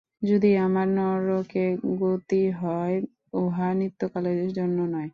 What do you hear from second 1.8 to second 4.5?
গতি হয়, উহা নিত্যকালের